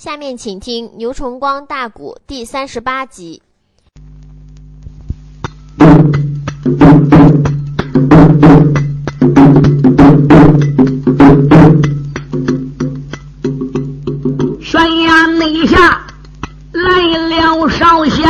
[0.00, 3.42] 下面请听《牛崇光大鼓》第三十八集。
[14.62, 16.06] 悬崖内下
[16.72, 18.24] 来了少侠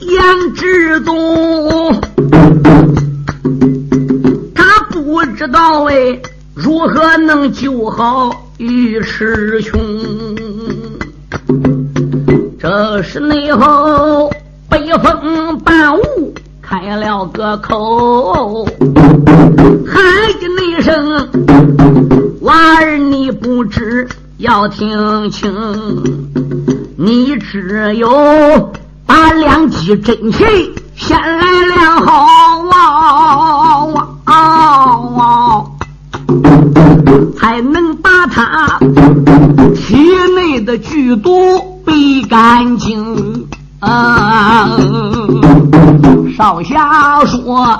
[0.00, 2.00] 杨志宗，
[4.56, 6.20] 他不知道哎，
[6.52, 8.28] 如何能救好
[8.58, 9.80] 尉迟雄。
[12.74, 14.32] 这是内后
[14.70, 18.64] 北风半雾开了个口，
[19.86, 20.02] 喊
[20.40, 21.28] 一声
[22.40, 24.08] ：“娃儿，你不知。”
[24.40, 25.52] 要听清，
[26.96, 28.72] 你只有
[29.04, 30.42] 把两骑真气
[30.96, 32.26] 先来练好
[34.24, 35.62] 啊，
[37.36, 38.78] 才能把他
[39.74, 39.94] 体
[40.34, 43.46] 内的剧毒逼干净
[43.80, 44.70] 啊！
[46.36, 47.76] 少侠说，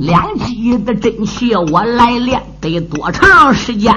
[0.00, 3.94] 两骑的真气我来练得多长时间？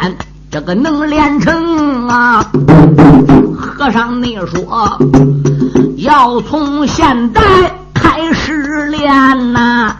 [0.50, 2.46] 这个能练成啊？
[3.58, 4.98] 和尚，你说
[5.98, 7.42] 要从现在
[7.94, 9.96] 开始练呐？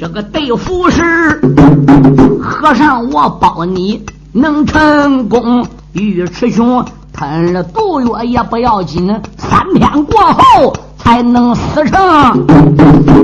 [0.00, 1.40] 这个对付是
[2.40, 5.66] 和尚，我保你能成功。
[5.94, 6.84] 尉迟兄
[7.22, 9.06] 吞了毒药也不要紧，
[9.36, 12.44] 三天过后才能死成。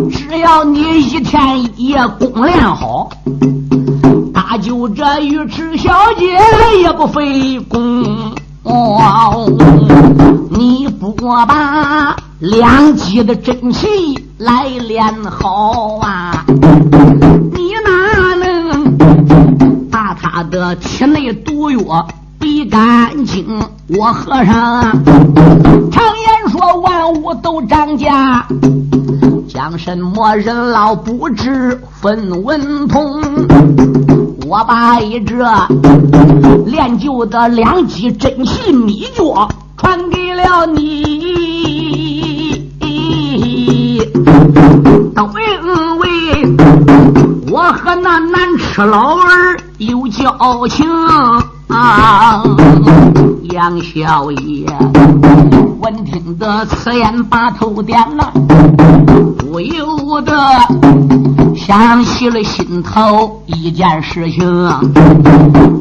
[0.09, 3.11] 只要你一天一夜功练好。
[4.33, 6.39] 他就这尉迟小姐
[6.81, 8.33] 也不费功，
[8.63, 9.51] 哦
[10.49, 13.89] 你不过把两极的真气
[14.39, 18.97] 来练好啊，你哪能
[19.91, 22.07] 把他的体内毒药
[22.39, 23.47] 比干净？
[23.89, 24.83] 我和尚
[25.91, 28.47] 常言说万物都涨价，
[29.49, 33.21] 讲什么人老不知分文通。
[34.47, 35.37] 我把一这
[36.67, 39.23] 练就的两记真气秘诀
[39.77, 41.19] 传给了你，
[45.15, 46.09] 都因为
[47.51, 50.87] 我和那难吃老儿有交情
[51.69, 52.43] 啊，
[53.51, 54.67] 杨小爷。
[55.81, 58.33] 闻听得此言，把头点了，
[59.39, 60.33] 不由得
[61.55, 64.45] 想起了心头一件事情。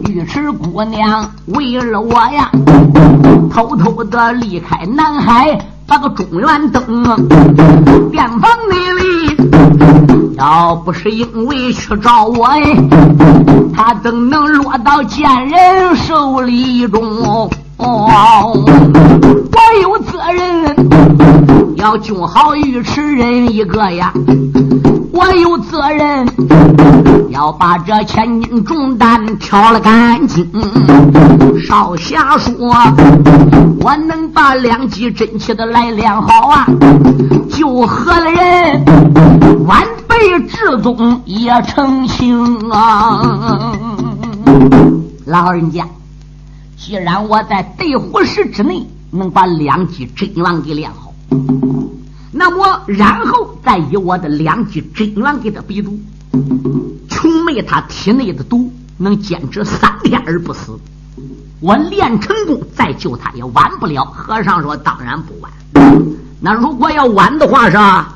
[0.05, 2.51] 尉迟姑娘为了我呀，
[3.51, 7.03] 偷偷的离开南海，把个中原登
[8.11, 9.56] 边防内里。
[10.37, 12.61] 要不是因为去找我哎，
[13.73, 17.49] 他怎能落到贱人手里中？
[17.77, 20.75] 哦，我有责任
[21.75, 24.11] 要救好尉迟人一个呀，
[25.17, 26.27] 我有责任
[27.31, 30.47] 要把这千斤重担挑了干净。
[31.67, 32.71] 少侠说，
[33.79, 36.67] 我能把两极真气的来练好啊，
[37.49, 38.85] 救活了人，
[39.65, 43.75] 晚辈至宗也成情啊，
[45.25, 45.83] 老人家。
[46.77, 51.11] 既然我在对虎石之内能把两极真元给练好，
[52.37, 55.99] 那么然后再以我的两极真元给他逼毒，
[57.09, 60.77] 穷妹他体内的毒能坚持三天而不死，
[61.59, 64.05] 我练成功再救他也晚不了。
[64.05, 65.51] 和尚说：“当然不晚。
[66.39, 68.13] 那如果要晚的话，是吧？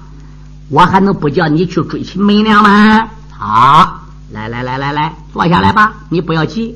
[0.70, 6.76] 我还能不叫你去追秦媚娘吗？”好，来来来来来，坐下来吧，你不要急。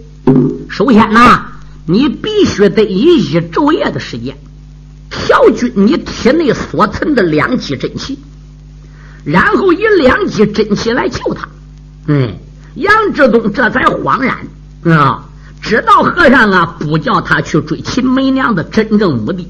[0.68, 1.46] 首先呢。
[1.88, 4.36] 你必须得以一昼夜的时间
[5.10, 8.20] 调均你体内所存的两极真气，
[9.24, 11.48] 然后以两极真气来救他。
[12.08, 12.36] 嗯，
[12.76, 15.26] 杨志东这才恍然啊，
[15.62, 19.48] 知道和尚啊不叫他去追秦媚娘的真正目的。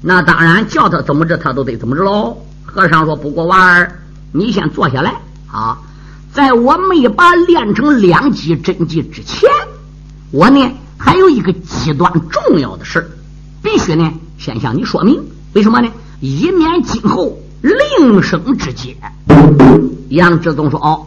[0.00, 2.36] 那当然叫他怎么着，他都得怎么着喽。
[2.64, 4.02] 和尚说：“不过娃儿，
[4.32, 5.14] 你先坐下来
[5.50, 5.78] 啊，
[6.32, 9.50] 在我没把练成两极真气之前，
[10.30, 10.70] 我呢。”
[11.04, 13.10] 还有一个极端重要的事
[13.60, 14.08] 必须呢
[14.42, 15.22] 先向你说明。
[15.52, 15.88] 为什么呢？
[16.20, 18.96] 以免今后铃声之间。
[20.08, 21.06] 杨志宗说：“哦，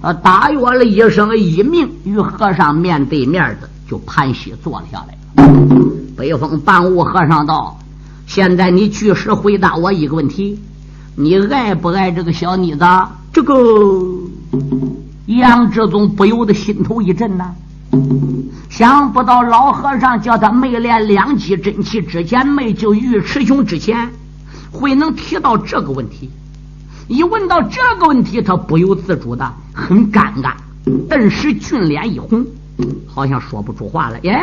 [0.00, 5.16] 呃，大约了一声一命，与和尚面对面的就盘膝坐了下来。”
[6.18, 7.78] 北风半雾和尚道
[8.26, 10.58] ：“现在你据实回答我一个问题，
[11.14, 12.84] 你爱不爱这个小妮子？”
[13.32, 13.54] 这个
[15.26, 17.54] 杨志宗不由得心头一震呐。
[18.68, 24.10] 想不到老和尚叫他没练两击真气之前，没救尉迟雄之前，
[24.70, 26.30] 会能提到这个问题。
[27.08, 30.52] 一问到这个问题，他不由自主的很尴尬，
[31.08, 32.44] 顿时俊脸一红，
[33.06, 34.18] 好像说不出话来。
[34.22, 34.42] 耶，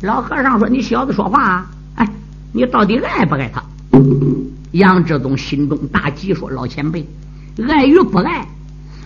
[0.00, 1.66] 老和尚说：“你小子说话，
[1.96, 2.08] 哎，
[2.52, 3.62] 你到底爱不爱他？”
[4.72, 7.06] 杨志宗心中大急，说：“老前辈，
[7.68, 8.46] 爱与不爱，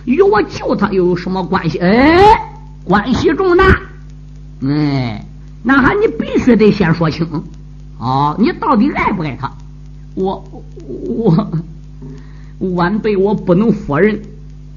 [0.05, 1.77] 与我救他又有什么关系？
[1.77, 2.50] 哎，
[2.83, 3.63] 关系重大。
[4.63, 5.25] 哎，
[5.63, 7.27] 那还你必须得先说清。
[7.99, 9.51] 哦，你到底爱不爱他？
[10.15, 10.43] 我
[10.85, 11.47] 我。”
[12.75, 14.21] 晚辈我不能否认，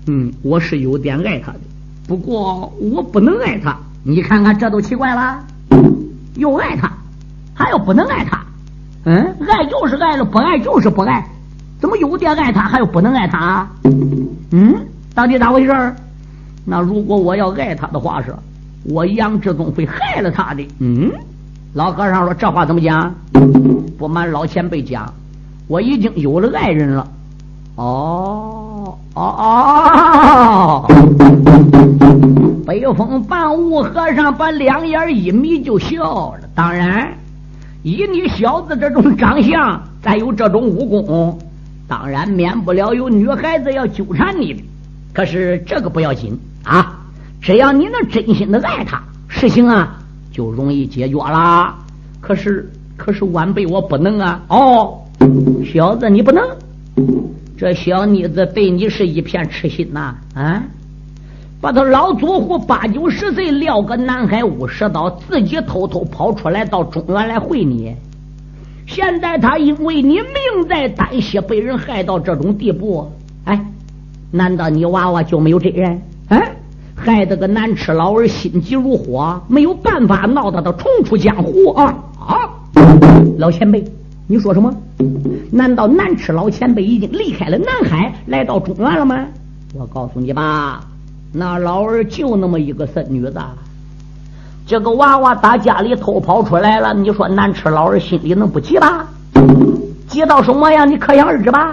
[0.06, 1.60] 嗯，我是有点爱他的，
[2.08, 3.76] 不过我不能爱他。
[4.02, 5.44] 你看看，这都奇怪了，
[6.36, 6.90] 又爱他，
[7.52, 8.42] 还要不能爱他。
[9.04, 11.28] 嗯，爱就是爱了，不爱就是不爱，
[11.78, 13.68] 怎么有点爱他，还有不能爱他？
[14.52, 14.74] 嗯，
[15.14, 15.94] 到底咋回事？
[16.64, 18.34] 那如果我要爱他的话，是，
[18.84, 20.66] 我杨志宗会害了他的。
[20.78, 21.10] 嗯，
[21.74, 23.14] 老和尚说这话怎么讲？
[23.98, 25.12] 不瞒老前辈讲，
[25.68, 27.06] 我已经有了爱人了。
[27.76, 30.86] 哦哦哦！
[32.66, 36.40] 北风半雾和尚把两眼一眯就笑了。
[36.54, 37.12] 当然，
[37.82, 41.38] 以你小子这种长相，再有这种武功，
[41.88, 44.62] 当然免不了有女孩子要纠缠你的。
[45.14, 47.00] 可是这个不要紧啊，
[47.40, 49.98] 只要你能真心的爱她，事情啊
[50.30, 51.74] 就容易解决了。
[52.20, 54.42] 可是，可是晚辈我不能啊！
[54.48, 54.98] 哦，
[55.72, 56.42] 小子你不能。
[57.56, 60.16] 这小妮子对你是一片痴心呐！
[60.34, 60.62] 啊，
[61.60, 67.94] 把他老祖父八九十岁撂个南海五十刀，自己偷偷跑出来到中原来会你。
[68.86, 73.10] 现在他因为你命在旦夕被人害到这种地步，
[73.44, 73.64] 哎，
[74.34, 76.02] 难道你娃娃就没有这人？
[76.28, 76.42] 啊，
[76.96, 81.94] 害得个难吃老儿心急如火，没有办法闹得他重出江湖啊！
[82.18, 82.50] 啊，
[83.38, 83.84] 老前辈。
[84.26, 84.74] 你说什么？
[85.52, 89.24] 难道南池老前辈已经离开了南海，来到中原了吗？
[89.72, 90.80] 我告诉你吧，
[91.32, 93.40] 那老儿就那么一个孙女子，
[94.66, 96.92] 这个娃娃打家里偷跑出来了。
[96.92, 99.06] 你说南池老儿心里能不急吧？
[100.08, 100.90] 急到什么样？
[100.90, 101.72] 你可想而知吧？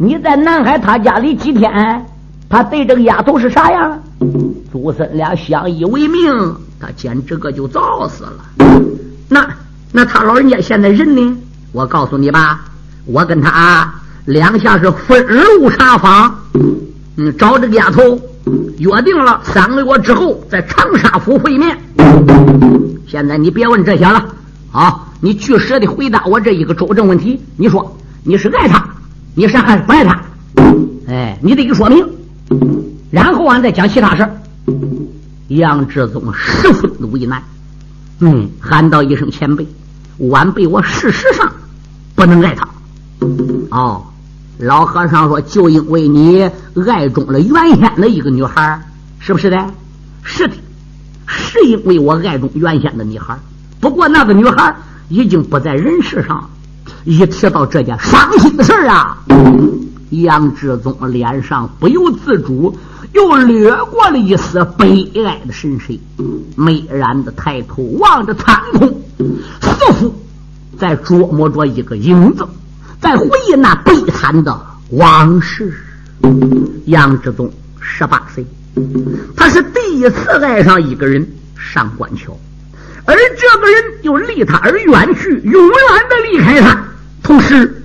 [0.00, 2.06] 你在南海他家里几天，
[2.48, 4.00] 他对这个丫头是啥样？
[4.70, 6.30] 祖孙俩相依为命，
[6.78, 8.78] 他简直个就早死了。
[9.28, 9.44] 那。
[9.90, 11.36] 那他老人家现在人呢？
[11.72, 12.60] 我告诉你吧，
[13.06, 13.90] 我跟他
[14.26, 16.38] 两下是分路查访，
[17.16, 18.20] 嗯，找这个丫头
[18.76, 21.76] 约定了三个月之后在长沙府会面。
[23.06, 24.24] 现在你别问这些了
[24.70, 25.06] 啊！
[25.22, 27.42] 你据实的回答我这一个周正问题。
[27.56, 28.86] 你说你是爱他，
[29.34, 30.20] 你是还是不爱他？
[31.08, 32.06] 哎，你得给说明，
[33.10, 34.28] 然后俺再讲其他事
[35.48, 37.42] 杨志宗十分的为难。
[38.20, 39.66] 嗯，喊道一声前辈，
[40.18, 41.50] 晚辈我事实上
[42.14, 42.68] 不能爱他。
[43.70, 44.04] 哦，
[44.58, 46.50] 老和尚说，就因为你
[46.86, 48.80] 爱中了原先的一个女孩，
[49.18, 49.56] 是不是的？
[50.24, 50.54] 是的，
[51.26, 53.38] 是因为我爱中原先的女孩。
[53.80, 54.74] 不过那个女孩
[55.08, 56.50] 已经不在人世上了。
[57.08, 59.16] 一提到这件伤心的事儿啊，
[60.10, 62.78] 杨志宗脸上不由自主。
[63.14, 65.94] 又掠过了一丝悲哀的神色，
[66.54, 69.00] 美然的抬头望着苍空，
[69.62, 70.14] 似乎
[70.78, 72.46] 在琢磨着一个影子，
[73.00, 75.72] 在回忆那悲惨的往事。
[76.84, 78.44] 杨志宗十八岁，
[79.34, 82.36] 他是第一次爱上一个人上官桥，
[83.06, 85.72] 而这个人又离他而远去，永远
[86.10, 86.78] 的离开他，
[87.22, 87.82] 同时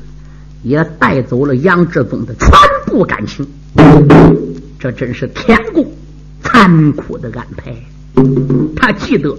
[0.64, 2.50] 也带走了杨志宗的全
[2.86, 3.46] 部感情。
[4.80, 5.86] 这真是天公
[6.42, 7.74] 残酷的安排。
[8.76, 9.36] 他记得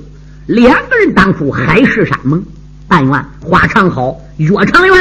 [0.46, 2.42] 两个人当初海誓山盟，
[2.88, 4.96] 但愿花长好，月长圆。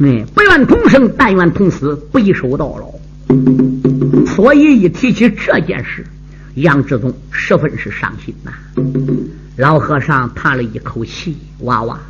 [0.00, 2.92] 哎，不愿同生，但愿同死，白首到老。
[4.26, 6.04] 所以一提起这件事，
[6.54, 8.52] 杨志宗十分是伤心呐。
[9.56, 12.00] 老和尚叹了一口气：“娃娃，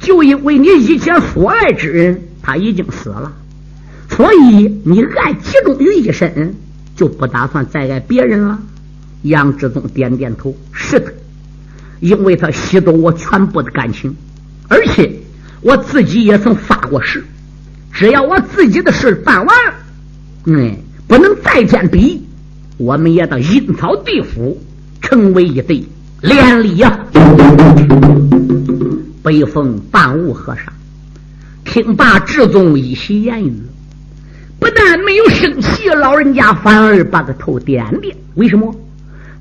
[0.00, 3.32] 就因为你以前所爱之人他已经死了，
[4.08, 6.54] 所以你爱集中于一身。”
[6.96, 8.58] 就不打算再爱别人了。
[9.22, 11.10] 杨志宗点点头：“是的，
[12.00, 14.14] 因为他吸走我全部的感情，
[14.68, 15.10] 而且
[15.62, 17.24] 我自己也曾发过誓，
[17.90, 19.56] 只要我自己的事办完，
[20.44, 20.76] 嗯，
[21.08, 22.22] 不能再见笔，
[22.76, 24.60] 我们也到阴曹地府
[25.00, 25.82] 成为一对
[26.20, 27.00] 连理呀。”
[29.22, 30.72] 北风半雾和尚
[31.64, 33.54] 听罢志宗一席言语。
[34.58, 38.14] 不但没有生气，老人家反而把个头点点。
[38.34, 38.74] 为什么？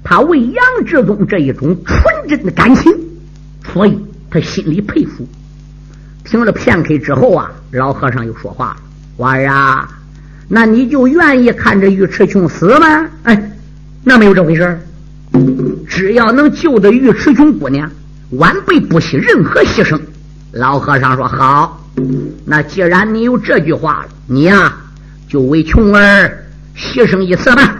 [0.03, 2.91] 他为杨志宗这一种纯真的感情，
[3.73, 5.27] 所以他心里佩服。
[6.23, 8.77] 听了片刻之后啊，老和尚又说话了
[9.17, 9.89] ：“娃儿啊，
[10.47, 13.07] 那你就愿意看着尉迟琼死吗？
[13.23, 13.51] 哎，
[14.03, 14.79] 那没有这回事
[15.87, 17.91] 只要能救得尉迟琼姑娘，
[18.31, 19.99] 晚辈不惜任何牺牲。”
[20.51, 21.83] 老和尚说：“好，
[22.45, 24.75] 那既然你有这句话，你呀
[25.27, 26.45] 就为琼儿
[26.75, 27.75] 牺牲一次吧。”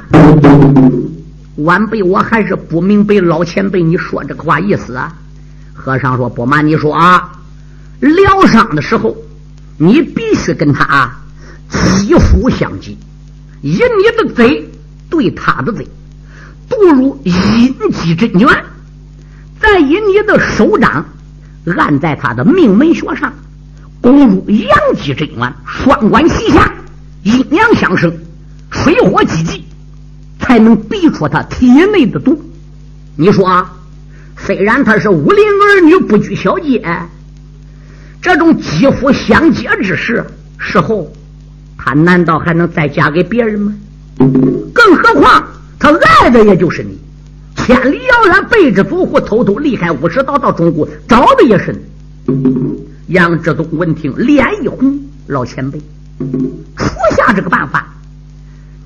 [1.57, 5.13] 晚辈我还是不明白老前辈你说这个话意思啊。
[5.73, 7.31] 和尚说：“不瞒你说啊。”
[7.99, 9.15] 疗伤的时候，
[9.77, 11.19] 你必须跟他啊
[11.69, 12.95] 肌肤相接，
[13.61, 14.69] 以你的嘴
[15.09, 15.85] 对他的嘴，
[16.69, 18.47] 注入阴极真元，
[19.59, 21.05] 再以你的手掌
[21.77, 23.33] 按在他的命门穴上，
[24.01, 26.73] 攻入阳极真元，双管齐下，
[27.23, 28.11] 阴阳相生，
[28.71, 29.65] 水火既济，
[30.39, 32.41] 才能逼出他体内的毒。
[33.15, 33.73] 你说，啊，
[34.37, 36.81] 虽然他是武林儿女，不拘小节。
[38.21, 40.25] 这种肌肤相接之事，
[40.57, 41.11] 事后
[41.77, 43.75] 他难道还能再嫁给别人吗？
[44.73, 45.47] 更何况
[45.77, 45.89] 他
[46.21, 46.99] 爱的也就是你，
[47.65, 51.75] 千里遥远背着祖父，偷偷离开五十道到中国，找的也是。
[53.07, 55.79] 杨志东闻听，脸一红，老前辈，
[56.75, 56.85] 除
[57.15, 57.87] 下这个办法，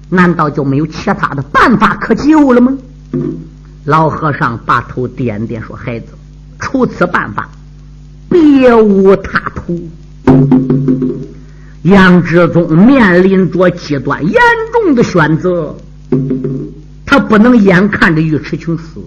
[0.10, 2.76] 难道就没有其他的办法可救了吗？
[3.86, 6.08] 老和尚把头点点，说：“孩子，
[6.60, 7.50] 除此办法。”
[8.30, 9.90] 别无他途。
[11.84, 14.34] 杨志宗面临着极端严
[14.72, 15.76] 重的选择，
[17.14, 19.00] 他不能眼看着尉迟琼死，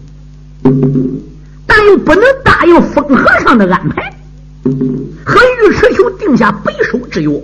[1.67, 4.17] 但又不能答应风和尚的安排，
[5.25, 7.43] 和尉迟琼定下白首之约。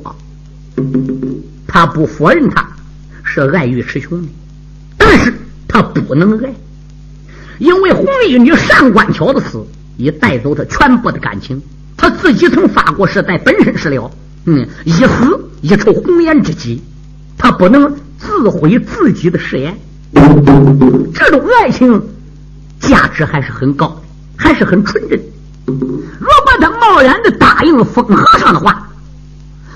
[1.67, 2.65] 他不否认他
[3.25, 4.29] 是爱尉迟琼的，
[4.97, 5.35] 但是
[5.67, 6.55] 他不能爱，
[7.59, 9.67] 因为红衣女上官巧的死。
[9.97, 11.61] 已带走他全部的感情，
[11.97, 14.11] 他自己曾发过誓，在本身是了，
[14.47, 15.09] 嗯，一死
[15.61, 16.81] 一筹红颜知己，
[17.37, 19.77] 他不能自毁自己的誓言。
[21.15, 22.03] 这种爱情
[22.81, 24.03] 价值还是很高的，
[24.37, 25.19] 还是很纯真。
[25.67, 28.89] 如果他贸然的答应了风和尚的话，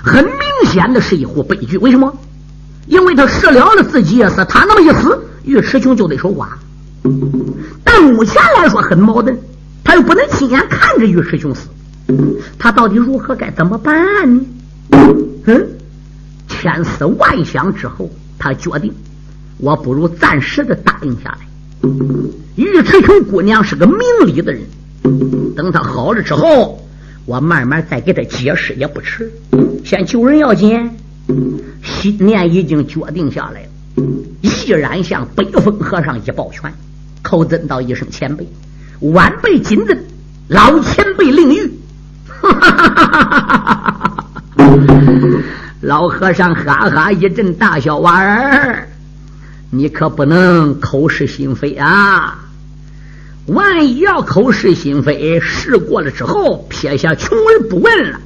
[0.03, 1.77] 很明显的是一户悲剧。
[1.77, 2.13] 为什么？
[2.87, 6.47] 因为他失了了自己也是他那么一死，尉迟琼就得守寡。
[7.83, 9.37] 但目前来说很矛盾。
[9.83, 11.69] 他又不能亲眼看着尉迟兄死，
[12.59, 13.95] 他到底如何该怎么办
[14.35, 14.41] 呢？
[15.45, 15.67] 嗯，
[16.49, 18.93] 千思万想之后，他决定，
[19.59, 21.39] 我不如暂时的答应下来。
[22.55, 24.61] 尉迟雄姑娘是个明理的人，
[25.55, 26.85] 等她好了之后，
[27.25, 29.31] 我慢慢再给她解释也不迟。
[29.83, 30.91] 先救人要紧，
[31.83, 33.67] 心念已经决定下来了，
[34.41, 36.71] 毅然向北风和尚一抱拳，
[37.21, 38.47] 口尊道一声前辈。
[38.99, 39.97] 晚辈谨遵，
[40.47, 41.69] 老前辈令谕。
[45.81, 48.87] 老和尚哈哈一阵大笑：“娃儿，
[49.69, 52.39] 你可不能口是心非啊！
[53.47, 58.19] 万一要口是心非，事过了之后撇下穷儿不问了，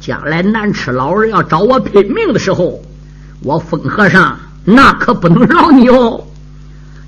[0.00, 2.80] 将来难吃老儿要找我拼命的时候，
[3.42, 6.24] 我风和尚那可不能饶你哦！”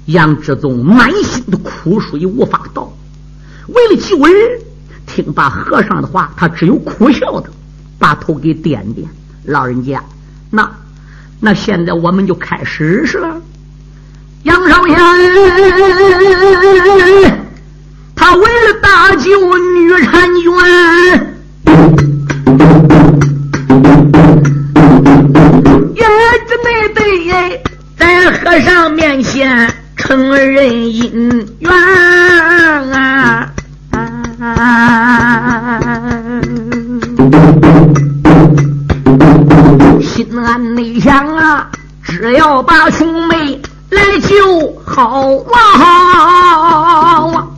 [0.07, 2.93] 杨志宗满心的苦水无法倒，
[3.69, 4.61] 为了救人，
[5.07, 7.49] 听罢和尚的话，他只有苦笑的，
[7.99, 9.09] 把头给点点。
[9.45, 10.03] 老人家，
[10.51, 10.69] 那
[11.39, 13.41] 那现在我们就开始是了。
[14.45, 14.97] 杨少爷，
[18.17, 20.51] 他为了搭救女婵娟，
[25.95, 26.03] 也
[26.95, 27.01] 得
[27.97, 29.73] 在和尚面前。
[29.97, 31.73] 承认姻缘
[32.93, 33.49] 啊！
[40.03, 41.71] 心安内想啊，
[42.03, 45.29] 只要把兄妹来救好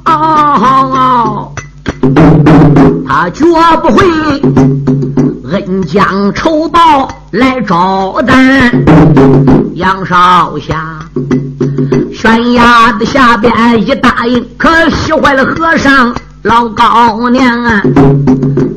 [0.05, 1.49] 啊！
[3.07, 3.45] 他绝
[3.81, 4.05] 不会
[5.53, 8.73] 恩将仇报来找咱
[9.75, 10.99] 杨少侠。
[12.13, 16.13] 悬崖的下边一答应，可惜坏了和尚
[16.43, 17.81] 老高娘啊！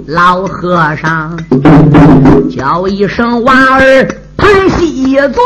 [0.08, 1.36] 老和尚
[2.56, 5.44] 叫一声娃儿，盘膝坐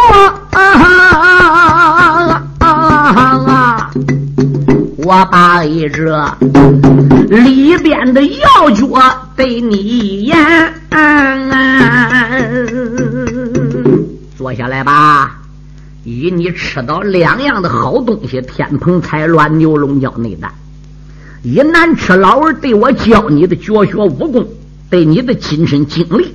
[0.52, 2.44] 啊！
[4.98, 6.36] 我把这
[7.30, 8.86] 里边的要诀
[9.36, 10.38] 对你言，
[14.38, 15.38] 坐下来吧。
[16.04, 20.52] 与你吃到两样的好东西：天蓬彩卵、牛龙角内丹。
[21.44, 24.48] 以难吃老儿对我教你的绝学武功，
[24.90, 26.34] 对你的亲身经历，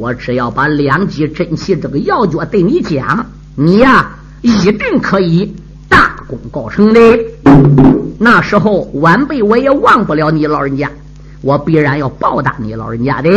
[0.00, 4.08] 我只要把两剂真气这个药诀对你讲，你呀
[4.40, 5.54] 一定可以
[5.90, 7.00] 大功告成的。
[8.18, 10.88] 那时候晚辈我也忘不了你老人家，
[11.42, 13.28] 我必然要报答你老人家的。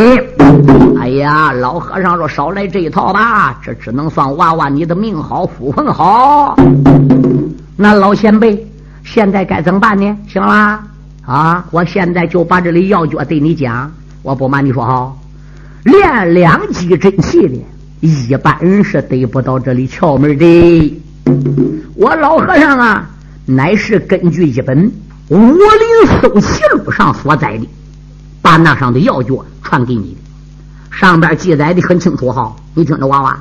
[0.98, 6.56] 哎呀，老和尚说少来这一套吧，这只能算娃娃你的命好福分好。
[7.76, 8.66] 那老前辈。
[9.04, 10.16] 现在该怎么办呢？
[10.26, 10.82] 行啦，
[11.26, 11.62] 啊！
[11.70, 13.92] 我现在就把这里要诀对你讲。
[14.22, 15.12] 我不瞒你说哈，
[15.84, 17.54] 练两级真气的，
[18.00, 21.02] 一般人是得不到这里窍门的。
[21.94, 23.10] 我老和尚啊，
[23.44, 24.86] 乃是根据一本
[25.28, 27.68] 《武林搜奇录》上所载的，
[28.40, 30.16] 把那上的要诀传给你的。
[30.90, 33.38] 上边记载的很清楚哈，你听着，娃娃，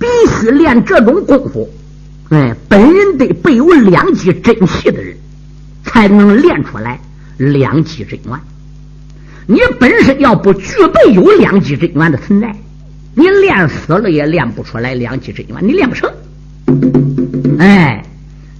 [0.00, 0.06] 必
[0.40, 1.70] 须练这种功夫。
[2.30, 5.16] 哎，本人得备有两级真气的人，
[5.84, 6.98] 才能练出来
[7.36, 8.40] 两级真元。
[9.46, 12.54] 你本身要不具备有两极真元的存在，
[13.14, 16.10] 你练死了也练不出来两极真元，你练不成。
[17.58, 18.04] 哎，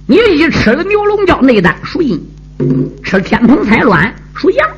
[0.05, 2.21] 你一吃了牛龙胶内丹属阴，
[3.03, 4.69] 吃天蓬彩卵属阳。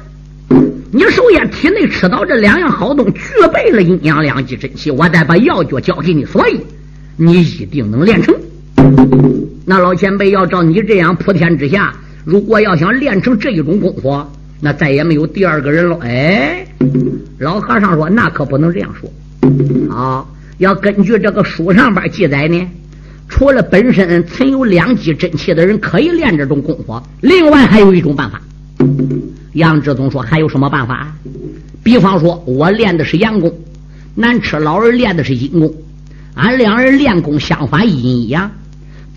[0.92, 3.22] 你首先体内吃到这两样好东，具
[3.54, 6.62] 备了阴阳两极真气，我再把药诀交给你，所以
[7.18, 8.34] 你一定能练成。
[9.66, 11.94] 那老前辈要照你这样普天之下，
[12.24, 14.26] 如果要想练成这一种功夫，
[14.62, 15.98] 那再也没有第二个人了。
[16.02, 16.66] 哎，
[17.40, 20.26] 老和尚说：“那可不能这样说啊！
[20.58, 22.68] 要根据这个书上边记载呢，
[23.28, 28.42] 除了本身存有两级真气的人可以练这种功夫，另外还有一种办法。”
[29.54, 31.14] 杨志宗说：“还有什么办法？
[31.84, 33.54] 比方说，我练的是阳功，
[34.16, 35.74] 南吃老人练的是阴功，
[36.34, 38.50] 俺两人练功相反，阴一阳。”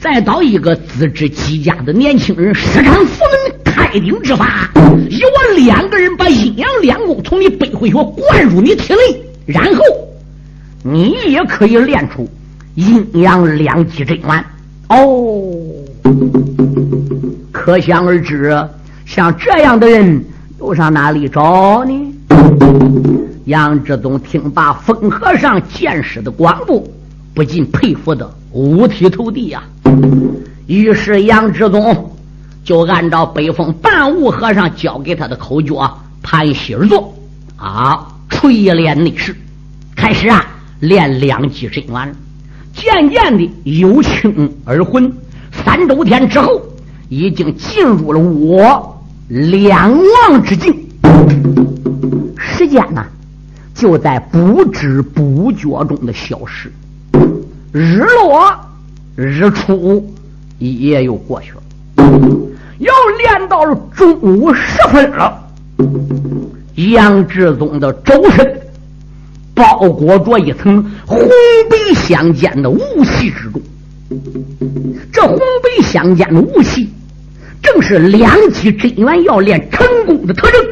[0.01, 3.25] 再找一个资质极佳的年轻人施展佛
[3.65, 4.69] 门开顶之法，
[5.09, 9.83] 以我两个人把阴阳两功从你背回去灌入你体内，然后
[10.83, 12.29] 你也可以练出
[12.75, 14.45] 阴阳两极真元。
[14.89, 15.55] 哦，
[17.53, 18.53] 可想而知，
[19.07, 20.25] 像这样的人
[20.59, 22.15] 又上哪里找呢？
[23.45, 26.93] 杨志东听罢风和尚见识的广布，
[27.33, 29.63] 不禁佩服的五体投地呀。
[30.67, 32.08] 于是杨志宗
[32.69, 35.73] 就按照北风半悟和尚教给他的口诀
[36.23, 37.15] 盘膝而坐，
[37.57, 39.35] 啊，锤炼内视，
[39.97, 40.45] 开始啊
[40.81, 42.15] 练两极真元。
[42.75, 45.11] 渐渐的由轻而浑，
[45.51, 46.61] 三周天之后，
[47.09, 49.91] 已经进入了我两
[50.29, 50.71] 忘之境。
[52.37, 53.03] 时间呢，
[53.75, 56.71] 就在不知不觉中的消失，
[57.73, 58.55] 日落。
[59.17, 60.07] 日出
[60.59, 61.63] 也又过去了，
[62.79, 65.45] 要练到了中午时分了。
[66.93, 68.61] 杨志宗的周身
[69.55, 71.19] 包裹着一层红
[71.69, 73.61] 白相间的雾气之中，
[75.13, 76.89] 这红白相间的雾气，
[77.61, 80.65] 正是两极真元要练成功的特征。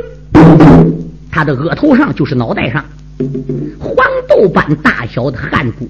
[1.30, 2.84] 他的额头上就是脑袋上，
[3.80, 3.94] 黄
[4.28, 5.88] 豆般大小的汗珠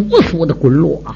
[0.00, 1.14] 簌簌的滚落啊。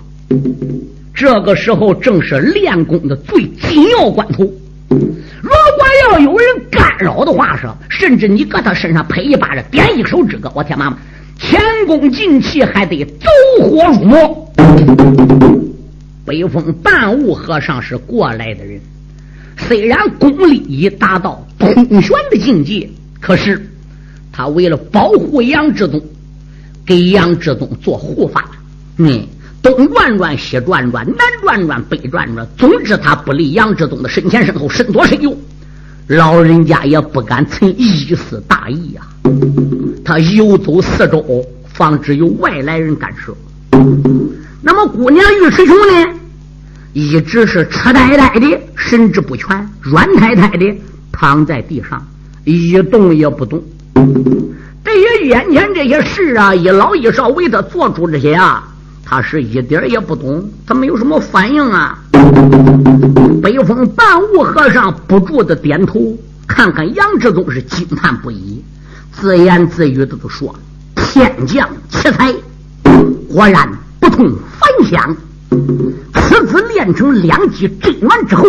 [1.25, 4.45] 这个时候正是练功的最紧要关头。
[4.91, 10.99] 如果要有人干扰的话，是甚至你搁他身上拍一巴掌，点一手指头，我天妈妈，
[11.39, 13.27] 前功尽弃，还得走
[13.63, 14.53] 火入魔。
[16.27, 18.79] 北风半悟和尚是过来的人，
[19.57, 22.87] 虽然功力已达到通玄的境界，
[23.19, 23.67] 可是
[24.31, 26.03] 他为了保护杨志东，
[26.85, 28.45] 给杨志东做护法，
[28.99, 29.27] 嗯。
[29.65, 35.35] 东转转，西转转，南转转，北转转，总之他不离杨志宗的身前身后，身左身右，
[36.07, 39.01] 老人家也不敢存一丝大意呀。
[40.05, 43.35] 他游走四周，防止有外来人干涉。
[44.61, 46.11] 那么姑娘尉迟琼呢，
[46.93, 50.77] 一直是痴呆呆的，神志不全，软瘫瘫的
[51.11, 52.07] 躺在地上，
[52.45, 53.65] 一动也不动。
[54.85, 58.69] 对于眼前这些事啊，一老一少为他做出这些啊。
[59.05, 61.99] 他是一点也不懂，他没有什么反应啊。
[63.43, 66.01] 北风半悟和尚不住的点头，
[66.49, 68.65] 看看杨志宗是惊叹不已，
[69.13, 70.55] 自言自语的都说
[70.97, 72.35] ：“天降奇才，
[73.29, 73.69] 果然
[74.01, 75.17] 不同凡响。
[76.15, 78.45] 此子练成两级真元之后，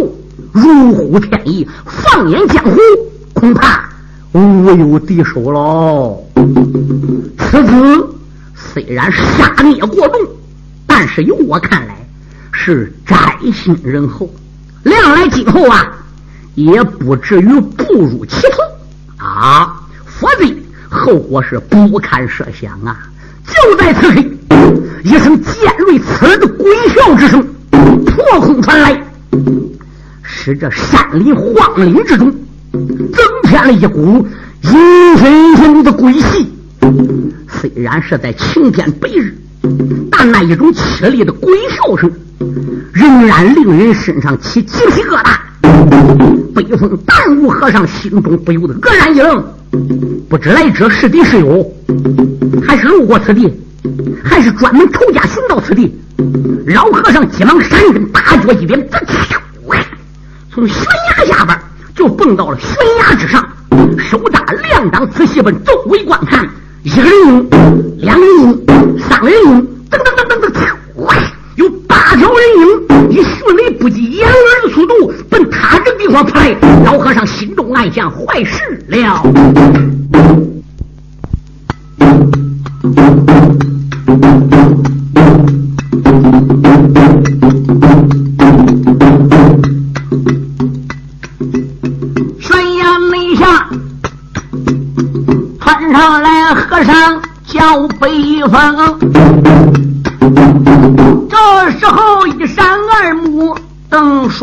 [0.54, 2.80] 如虎添翼，放眼江湖，
[3.34, 3.88] 恐怕
[4.32, 6.26] 无有敌手喽。
[7.38, 8.10] 此子
[8.56, 10.20] 虽然杀孽过重。”
[10.97, 12.08] 但是由我看来
[12.53, 14.34] 是宅心仁厚，
[14.84, 15.91] 量来今后啊，
[16.53, 20.45] 也不至于步入歧途啊，否则
[20.89, 23.10] 后果是不堪设想啊！
[23.45, 24.23] 就在此刻，
[25.03, 27.45] 一声尖锐刺耳的鬼笑之声
[28.05, 28.97] 破空传来，
[30.23, 32.31] 使这山林荒岭之中
[32.79, 34.25] 增添了一股
[34.62, 36.49] 阴森森的鬼气。
[37.49, 39.38] 虽然是在晴天白日，
[40.26, 42.12] 那一种凄厉的鬼笑声，
[42.94, 45.38] 仍然令人身上起鸡皮疙瘩。
[46.54, 49.44] 北风淡雾和尚心中不由得愕然一愣，
[50.30, 51.66] 不知来者是敌是友，
[52.66, 53.54] 还是路过此地，
[54.24, 55.94] 还是专门投家寻到此地？
[56.68, 58.88] 老和尚急忙闪身，大脚一点，
[60.52, 60.86] 从悬
[61.18, 61.58] 崖下边
[61.94, 63.46] 就蹦到了悬崖之上，
[63.98, 66.48] 手扎两张瓷器，本周围观看。
[66.84, 67.50] 一个人影，
[67.98, 69.68] 两个人影，三个人影，
[71.55, 76.55] 有八条人影，以迅雷不及掩耳的速度奔他这地方扑来。
[76.84, 79.94] 老和尚心中暗想：坏事了。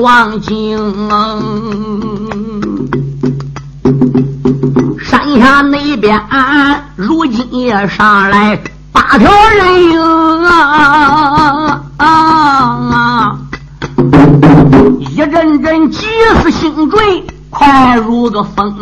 [0.03, 1.09] 瞪双睛，
[4.99, 6.21] 山下那边
[6.97, 8.61] 如今也上来
[8.91, 10.01] 八条人影
[11.99, 13.39] 啊！
[14.99, 16.09] 一阵阵急
[16.43, 18.75] 似星坠，快如个风。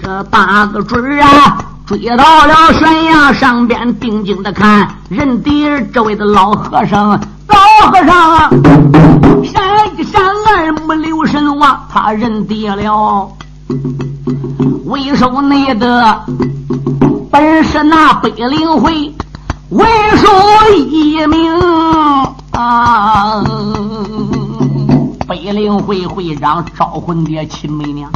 [0.00, 7.20] 这八个追啊，追到了悬崖上边，定睛的看，认得这位的老和尚。
[7.50, 8.50] 老和尚，
[9.44, 9.62] 闪
[9.96, 13.28] 一闪二目留神望，他认爹了，
[14.86, 16.24] 为首内的
[17.30, 19.14] 本是那北灵会
[19.70, 19.86] 为
[20.16, 20.28] 首
[20.76, 21.52] 一名
[22.52, 23.44] 啊。
[25.28, 28.10] 北灵会会长招魂爹秦媚娘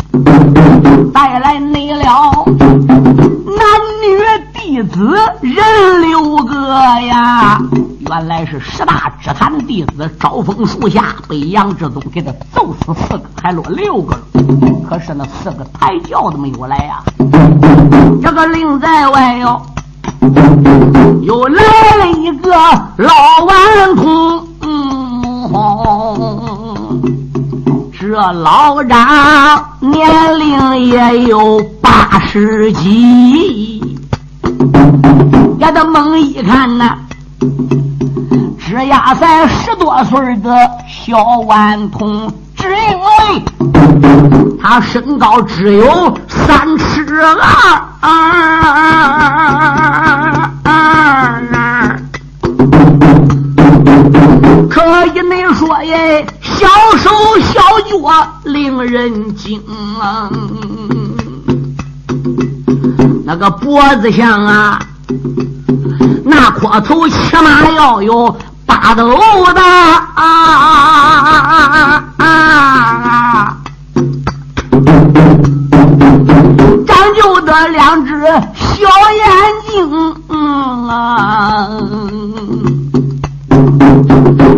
[1.13, 2.03] 带来你了
[3.47, 3.65] 男
[4.03, 4.19] 女
[4.53, 6.57] 弟子人六个
[7.03, 7.61] 呀，
[8.17, 14.23] 原来是十大之坛弟子招风树下被杨志宗给他揍死四个，还落六个了。
[14.89, 17.03] 可是那四个抬轿都没有来呀，
[18.23, 19.61] 这个令在外哟，
[21.23, 21.61] 又来
[21.99, 22.53] 了一个
[22.99, 23.13] 老
[23.47, 24.47] 顽童。
[27.99, 33.99] 这老张年龄也有八十几，
[35.59, 36.97] 给他猛一看呐，
[38.59, 40.51] 只压在十多岁的
[40.89, 43.45] 小顽童，只因为
[44.61, 47.81] 他身高只有三尺二。
[54.71, 59.61] 可以没说耶，小手小脚令人惊
[60.01, 60.31] 啊！
[63.25, 64.79] 那个脖子上啊，
[66.25, 68.37] 那阔头起码要有
[68.67, 69.09] 八斗
[69.53, 69.61] 的
[70.15, 70.25] 啊！
[76.87, 78.11] 长就得两只
[78.55, 79.23] 小眼
[79.67, 81.69] 睛啊！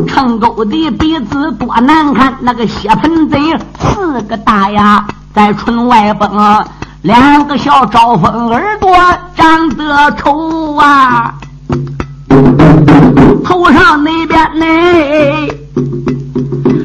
[0.08, 3.38] 坑沟的鼻子多难看，那个血盆嘴
[3.78, 5.04] 四个大牙
[5.34, 6.30] 在唇外崩，
[7.06, 8.92] 两个小招风耳朵
[9.36, 11.32] 长得丑啊，
[13.44, 14.66] 头上那边呢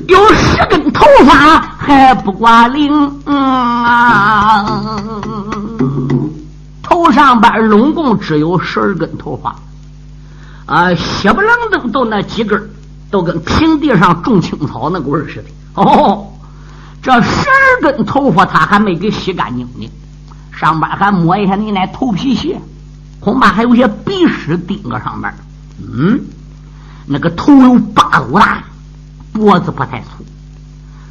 [0.08, 2.94] 有十根头发还不挂领
[3.26, 5.02] 啊，
[6.84, 9.56] 头上边拢共只有十二根头发。
[10.68, 12.70] 啊，血不愣登都那几根
[13.10, 15.46] 都跟平地上种青草那个味儿似的。
[15.74, 16.28] 哦，
[17.02, 19.90] 这十二根头发他还没给洗干净呢，
[20.62, 22.62] 上边还抹一下你那头皮屑，
[23.20, 25.34] 恐怕还有些鼻屎钉个上边。
[25.80, 26.22] 嗯，
[27.08, 28.64] 那个头有八股大，
[29.34, 30.24] 脖子不太粗，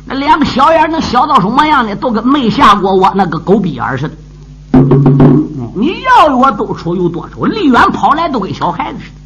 [0.07, 1.97] 那两个小眼能小到什么样呢？
[1.97, 4.15] 都跟没下过窝那个狗鼻眼似的。
[5.75, 9.17] 你要我多丑有多丑，离远跑来都跟小孩子似的。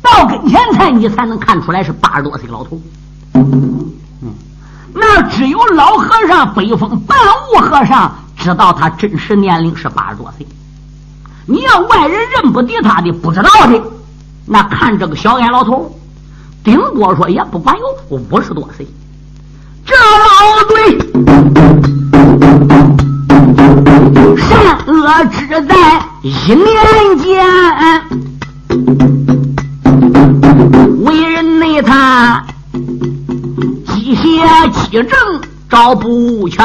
[0.00, 2.80] 到跟前才你才能看出来是八十多岁老头。
[3.34, 3.92] 嗯，
[4.94, 7.18] 那只有老和尚北风半
[7.54, 10.44] 悟和尚知道他真实年龄是八十多岁。
[11.46, 13.80] 你要外人认不得他的，不知道的，
[14.46, 15.96] 那看这个小矮老头，
[16.64, 18.84] 顶多说也不管有五十多岁。
[19.86, 20.98] 这老对
[24.36, 25.74] 善恶只在
[26.22, 27.46] 一念间，
[31.04, 32.44] 为人内他
[33.86, 36.64] 机械机正找不全，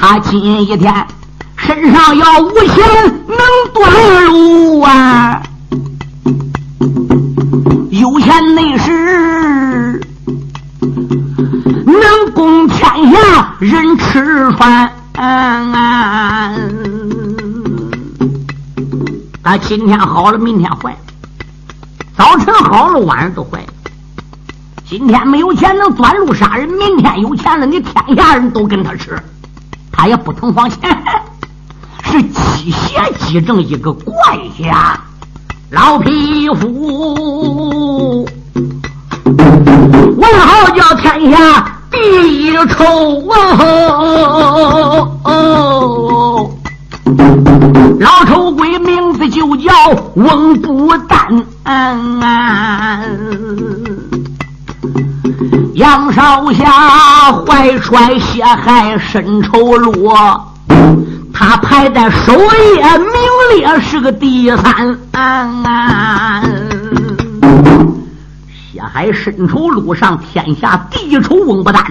[0.00, 1.06] 他今一天
[1.56, 2.86] 身上要无钱
[3.26, 3.36] 能
[3.74, 5.42] 断路啊，
[7.90, 10.00] 有钱那是。
[11.84, 12.80] 能供天
[13.10, 14.88] 下人吃穿。
[19.42, 20.98] 啊，今天好了，明天坏了；
[22.16, 23.66] 早晨好了，晚上都坏了。
[24.88, 29.20] 今天没有钱能钻路杀人，明天有钱了，你天下人都跟他吃，
[29.98, 30.78] 他也不疼房钱。
[32.04, 34.14] 是机械机正一个怪
[34.56, 34.98] 家，
[35.70, 38.24] 老匹夫。
[39.24, 41.98] 文豪叫天下第
[42.46, 42.84] 一丑
[45.24, 46.50] 哦，
[47.98, 49.72] 老丑鬼名字就叫
[50.14, 51.44] 翁不丹。
[55.74, 60.12] 杨少侠怀揣血海深仇路，
[61.32, 63.10] 他排在首页名
[63.56, 64.98] 列是个第三。
[68.72, 71.84] 血海深仇路上，天下第一仇翁不丹，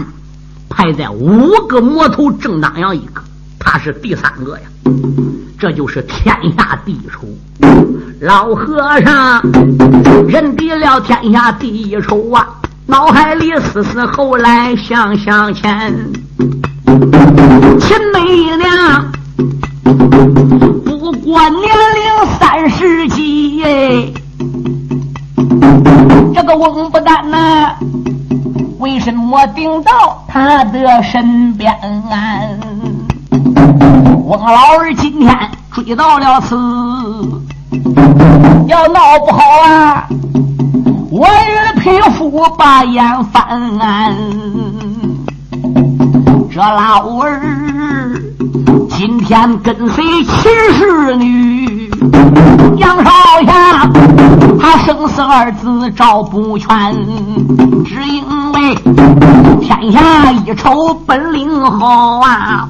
[0.69, 3.21] 排在五个魔头正当阳一个，
[3.57, 4.63] 他是第三个呀。
[5.57, 7.27] 这就是天下第一仇。
[8.21, 9.41] 老和尚
[10.27, 12.47] 认定了天下第一仇啊，
[12.87, 15.93] 脑海里思思，后来想想前，
[17.79, 19.11] 秦媚娘
[20.85, 22.01] 不过年龄
[22.39, 23.61] 三十几。
[26.33, 27.75] 这个翁不丹呐，
[28.79, 31.75] 为什么顶到他的身边？
[34.23, 35.37] 翁老儿今天
[35.73, 36.55] 追到了此，
[38.67, 40.07] 要闹不好啊，
[41.09, 43.47] 我与匹夫把眼翻。
[46.51, 48.21] 这老儿
[48.89, 51.89] 今天跟随秦氏女。
[52.77, 53.11] 杨少
[53.45, 53.89] 侠，
[54.59, 56.67] 他生死二字照不全，
[57.85, 58.75] 只因为
[59.61, 62.67] 天下一筹本领好啊，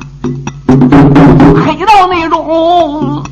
[1.66, 3.24] 黑道那种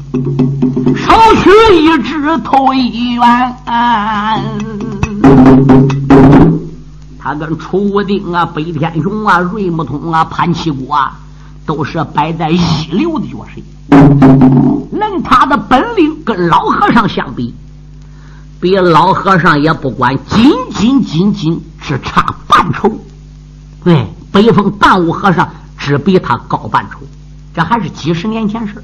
[0.97, 1.49] 少取
[1.81, 3.55] 一只头一元。
[7.19, 11.17] 他跟楚武丁啊、北天雄啊、瑞木通啊、潘七国啊，
[11.65, 12.59] 都是摆在一
[12.91, 13.61] 流的角色。
[14.91, 17.53] 论他的本领跟老和尚相比，
[18.59, 22.91] 比老和尚也不管仅仅仅仅只差半筹。
[23.83, 26.99] 对，北风半悟和尚只比他高半筹，
[27.53, 28.83] 这还是几十年前事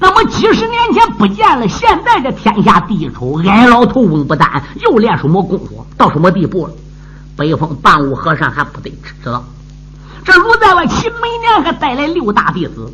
[0.00, 6.72] 那么几十年前不见了，现在这天下第一筹矮老头翁不丹又练什么功夫，到什么地步了？
[7.36, 8.90] 北风半悟和尚还不得
[9.22, 9.44] 知道。
[10.24, 12.92] 这如在外，秦梅娘还带来六大弟子。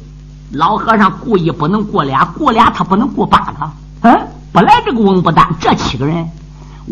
[0.52, 3.70] 老和尚故意不能过俩，过俩他不能过八个。
[4.02, 6.28] 嗯，本来这个翁不丹这七个人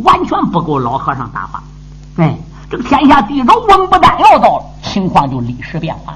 [0.03, 1.62] 完全不够老和尚打发。
[2.16, 2.37] 哎，
[2.68, 6.14] 这个天下第一种翁不丹要到了，情况就立时变化。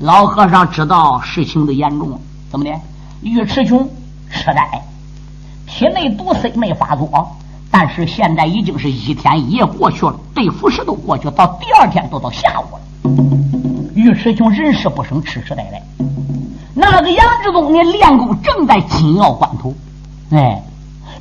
[0.00, 2.70] 老和尚知道事情的严重，怎么的？
[3.22, 3.88] 尉迟琼
[4.30, 4.82] 痴呆，
[5.66, 7.36] 体内毒丝没发作，
[7.70, 12.80] 但是现在已经是一天一夜过去了，对付时都过去，到第二天都到下午了。
[13.94, 15.82] 尉迟琼人事不生，痴痴呆呆。
[16.74, 19.74] 那个杨志忠，你练功正在紧要关头，
[20.30, 20.62] 哎，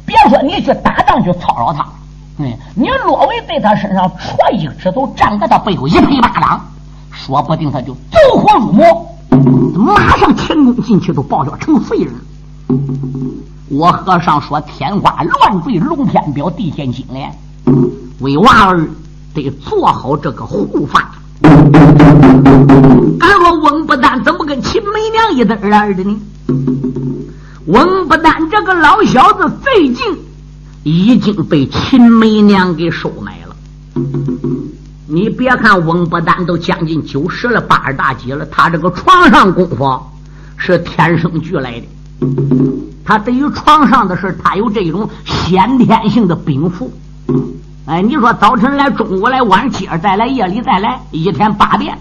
[0.05, 1.87] 别说你去打仗去操扰他，
[2.43, 6.65] 哎，你若为在他身上戳一指头，站在他背后一拍巴掌，
[7.09, 9.14] 说不定他就走火入魔，
[9.75, 12.13] 马上前功进去都报销成废人。
[13.69, 17.31] 我和尚说：“天花乱坠，龙天表，地陷金莲，
[18.19, 18.87] 为娃儿
[19.33, 21.11] 得做好这个护法。”
[23.19, 26.19] 俺说翁不丹怎么跟秦梅娘一对儿的呢？
[27.65, 30.05] 翁不丹这个老小子最近
[30.83, 33.55] 已经被秦梅娘给收买了。
[35.07, 39.99] 你别看翁不丹都将近九十了，八十大几了，他这个床上功夫
[40.57, 41.87] 是天生俱来的。
[43.03, 46.91] 他对于床上的事，他有这种先天性的禀赋。
[47.85, 51.95] 哎，你说早晨来，中午来，晚上接着再来，夜里再来，一天八遍。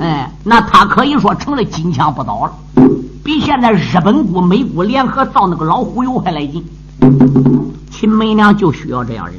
[0.00, 2.52] 哎，那他可以说成了金枪不倒了，
[3.22, 6.64] 比现在日本股、美股联合造那个老虎油还来劲。
[7.92, 9.36] 秦梅娘就需要这样人。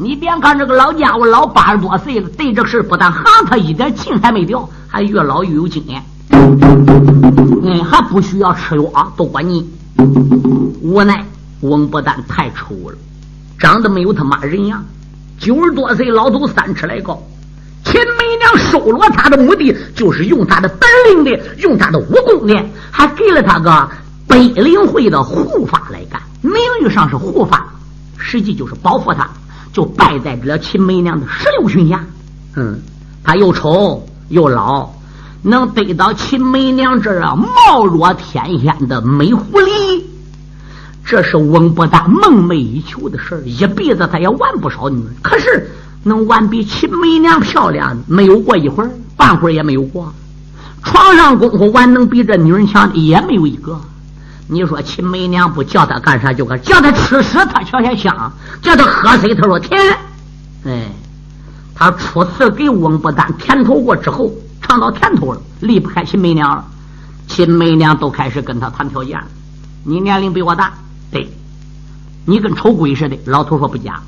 [0.00, 6.00] 你别看这个老家伙老八十多岁了，对这事不但行他一点劲还没掉，还越老越有经验。
[6.30, 9.68] 嗯，还不需要吃药啊，都管你。
[10.80, 11.26] 无奈
[11.62, 12.96] 翁不但太丑了，
[13.58, 14.84] 长得没有他妈人样。
[15.36, 17.20] 九十多岁老头，三尺来高。
[17.84, 22.54] 秦梅娘收罗他的目的，就是用他的本领的，用他的武功的，
[22.92, 23.88] 还给了他个
[24.28, 26.22] 北陵会的护法来干。
[26.40, 27.66] 名誉上是护法，
[28.16, 29.28] 实际就是保护他。
[29.72, 32.04] 就败在了秦梅娘的石榴裙下。
[32.56, 32.80] 嗯，
[33.22, 34.90] 他又丑又老，
[35.42, 40.02] 能得到秦梅娘这样貌若天仙的美狐狸，
[41.04, 45.70] 这是翁不达梦寐以求的事一辈子他也玩不少女人，可是
[46.02, 50.12] 能玩比秦梅娘漂亮的没有过一会儿，半会儿也没有过。
[50.82, 53.80] 床上功夫玩能比这女人强的也没有一个。
[54.50, 58.32] 你说秦梅娘不叫他干啥就干，叫他吃屎他瞧嫌香，
[58.62, 59.78] 叫他喝水他说甜。
[60.64, 60.90] 哎，
[61.74, 64.32] 他初次给翁不丹甜头过之后，
[64.62, 66.64] 尝到甜头了，离不开秦梅娘了。
[67.26, 69.26] 秦梅娘都开始跟他谈条件了。
[69.84, 70.72] 你年龄比我大，
[71.10, 71.30] 对，
[72.24, 73.18] 你跟丑鬼似的。
[73.26, 74.00] 老头说不假。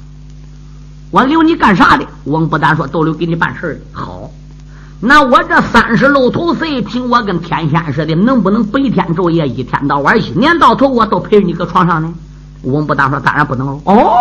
[1.11, 2.07] 我留你干啥的？
[2.25, 4.01] 翁不丹说都留给你办事的。
[4.01, 4.31] 好。
[5.03, 12.13] 那我这三十露头岁，凭我跟天仙似的，能不能白天昼夜，一天到晚，一年到头，我都陪着你搁床上呢？
[12.65, 13.69] 翁不当说，当然不能。
[13.85, 14.13] 哦，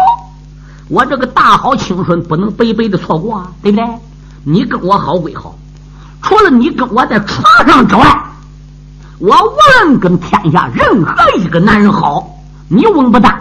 [0.88, 3.86] 我这个大好青春不能白白的错过啊，对不对？
[4.46, 5.54] 你跟我好归好，
[6.22, 8.24] 除了你跟我在床上之外，
[9.20, 12.26] 我无论跟天下任何一个男人好，
[12.70, 13.38] 你翁不丹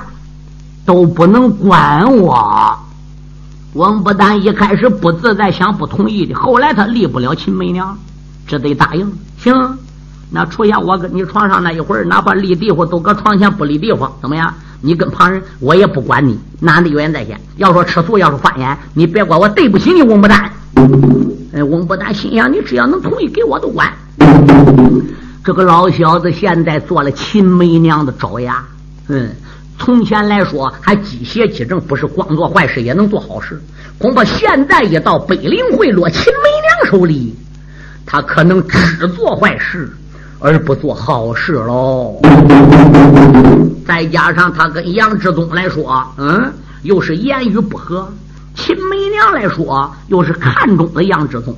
[0.85, 2.77] 都不能管我。
[3.75, 7.97] 翁不丹一开始不自在，想不同意的，后来他离不了秦梅娘，
[8.47, 9.13] 只得答应。
[9.37, 9.55] 行，
[10.31, 14.53] 那出现我跟你床上那一会儿，哪怕离地方都搁床前不离地方，怎么样？
[14.81, 17.39] 你跟旁人，我也不管你，男的有言在先。
[17.57, 20.51] 要说吃醋，要说犯眼，你别怪我对不起你，翁不丹。
[21.53, 23.93] 哎，翁不丹心想，你只要能同意给我都管。
[25.45, 28.65] 这个老小子现在做了秦梅娘的爪牙，
[29.09, 29.31] 嗯。
[29.79, 33.61] 从前来说，还积邪积正，不是光做坏事，也能做好事。
[33.99, 37.35] 恐怕现在一到北陵会落秦梅娘手里，
[38.05, 39.91] 他可能只做坏事，
[40.41, 42.21] 而不做好事喽。
[43.87, 48.13] 再加上他跟杨志宗来说，嗯，又是言语不合。
[48.59, 51.55] 秦梅娘来说，又是看中了杨志宗。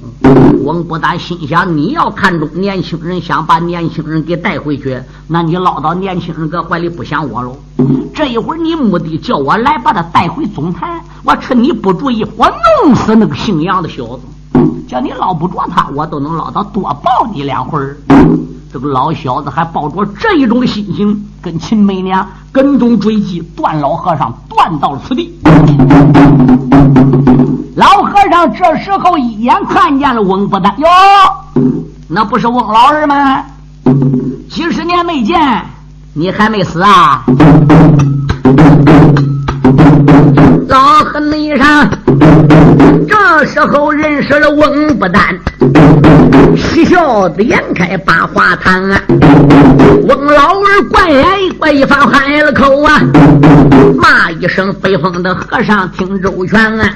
[0.63, 7.57] 翁不丹心想：你要看中年轻人，想把年轻人给带回去，那你捞到年轻人搁怀里不想我喽？
[8.15, 12.47] 这一会儿你目的叫我来把他带回总坛，我趁你不注意，我
[12.85, 14.21] 弄死那个姓杨的小子。
[14.87, 17.97] 叫你捞不着他，我都能捞到，多抱你两会儿。
[18.73, 25.37] 这个老小子还抱着这一种心情，跟秦媚娘跟踪追击，段老和尚断到此地。
[27.75, 30.87] 老和尚这时候一眼看见了翁不丹，哟，
[32.07, 33.45] 那不是翁老二吗？
[34.49, 35.65] 几十年没见，
[36.15, 37.25] 你还没死啊？
[40.69, 41.21] 老和
[41.57, 41.91] 尚
[43.09, 45.39] 这时候认识了翁不丹，
[46.57, 48.83] 嬉笑的眼开把话谈。
[50.09, 51.01] 翁老儿怪
[51.59, 53.01] 怪一番开了口啊，
[53.97, 56.91] 骂一声北风的和尚听周全啊！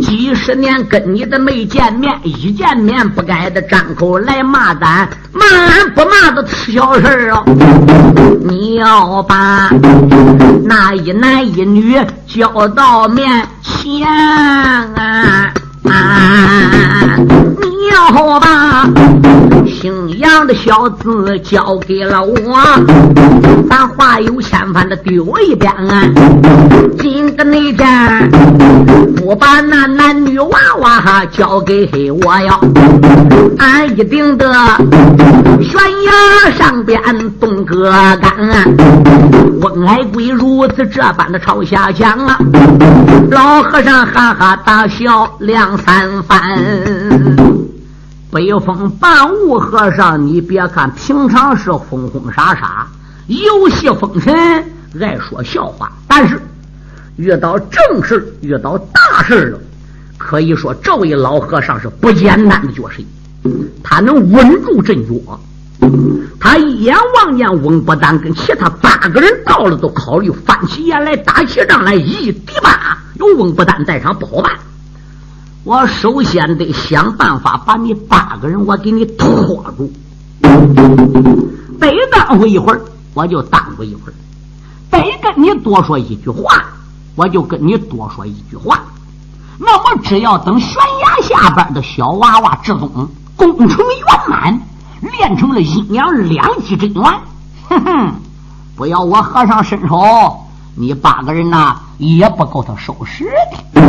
[0.00, 5.42] 几十年跟你的没见面，一见面不该的张口来骂咱，骂
[5.94, 7.42] 不骂的小事哦。
[8.42, 9.70] 你要把
[10.64, 11.98] 那一男一女。
[12.32, 15.52] 叫到面前啊！
[15.84, 18.88] 啊要把
[19.66, 22.58] 姓杨的小子交给了我，
[23.68, 26.02] 咱话有千番的丢一边啊！
[26.98, 28.30] 今个那天
[29.16, 31.88] 不把那男女娃娃交给
[32.24, 32.58] 我呀，
[33.58, 34.46] 俺一定得
[35.60, 37.00] 悬崖上边
[37.40, 38.32] 动个杆。
[39.60, 42.38] 翁爱贵如此这般的朝下讲啊，
[43.30, 46.40] 老和尚哈哈大笑两三番。
[48.30, 52.86] 北风半雾和尚，你别看平常是疯疯傻傻、
[53.26, 54.32] 游戏风尘、
[55.00, 56.40] 爱说笑话，但是
[57.16, 59.58] 遇到正事、遇到大事了，
[60.16, 63.02] 可以说这位老和尚是不简单的角色，
[63.82, 65.40] 他能稳住阵脚。
[66.38, 72.96] 他一眼望见翁伯丹跟其他八个人到了，都考虑翻起眼来打起仗来一敌八。
[73.14, 74.52] 有翁伯丹在场不好办，
[75.62, 79.92] 我首先得想办法把你八个人我给你拖住。
[81.78, 82.80] 得耽误一会儿，
[83.14, 84.14] 我就耽误一会儿。
[84.90, 86.64] 得跟你多说一句话，
[87.14, 88.80] 我就跟你多说一句话。
[89.58, 94.58] 那么，只要等悬崖下边的小娃娃之中功成圆满，
[95.02, 97.04] 练成了阴阳两极真元，
[97.68, 98.14] 哼哼，
[98.76, 100.46] 不要我和尚伸手，
[100.76, 103.80] 你八个人呐也不够他收拾的。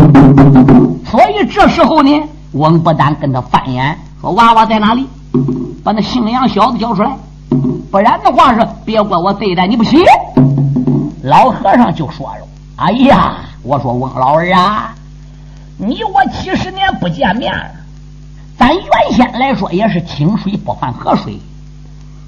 [1.05, 2.21] 所以这时候呢，
[2.53, 5.07] 翁不但跟他翻眼说：“娃娃在哪里？
[5.83, 7.11] 把那姓杨小子叫出来，
[7.91, 9.97] 不然的话是别怪我对待你不起。”
[11.23, 14.93] 老和尚就说了：“哎呀，我说翁老儿啊。”
[15.77, 17.51] 你我几十年不见面，
[18.57, 21.39] 咱原先来说也是清水不犯河水，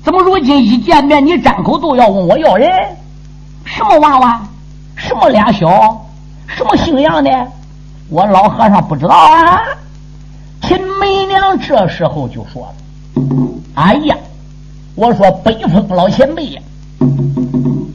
[0.04, 2.70] 怎么如今一见面你张口都要问我要人？
[3.66, 4.48] 什么娃娃？
[4.96, 6.06] 什么俩小？
[6.48, 7.30] 什么姓杨的？
[8.10, 9.62] 我老和尚不知道啊。
[10.62, 12.74] 秦媚娘这时候就说了
[13.76, 14.16] ：“哎呀，
[14.96, 16.62] 我说北风老前辈呀，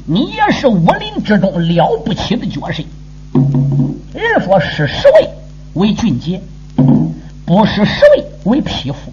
[0.07, 2.83] 你也是武林之中了不起的角色，
[4.12, 5.29] 人说是十位。”
[5.75, 6.41] 为俊杰，
[7.47, 9.12] 不是十位为匹夫。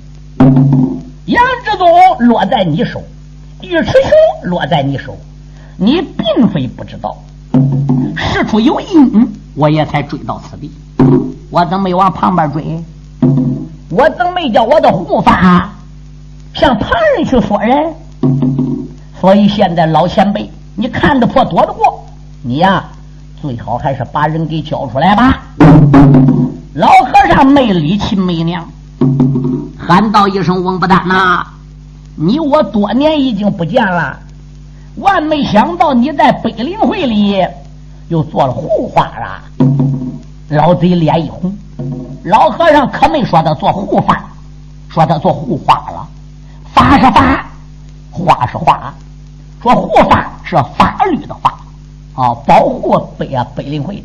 [1.25, 1.87] 杨志宗
[2.19, 3.03] 落在你手，
[3.61, 5.15] 尉迟雄落在你手，
[5.77, 7.17] 你并非不知道。
[8.15, 10.71] 事出有因，我也才追到此地。
[11.49, 12.83] 我怎么没往旁边追？
[13.89, 15.69] 我怎么没叫我的护法
[16.53, 17.93] 向旁人去说人？
[19.19, 22.05] 所以现在老前辈，你看得破，躲得过，
[22.41, 22.83] 你呀，
[23.41, 25.41] 最好还是把人给交出来吧。
[26.73, 28.67] 老和尚没理秦媚娘，
[29.77, 31.45] 喊道一声：“王不丹呐，
[32.15, 34.19] 你我多年已经不见了，
[34.97, 37.45] 万没想到你在北陵会里
[38.07, 39.43] 又做了护法啊！”
[40.49, 41.55] 老贼脸一红，
[42.23, 44.23] 老和尚可没说他做护法，
[44.89, 46.07] 说他做护花了。
[46.73, 47.45] 法是法，
[48.11, 48.93] 花是花，
[49.61, 51.57] 说护法是法律的法
[52.13, 54.03] 啊，保护北啊北陵会的。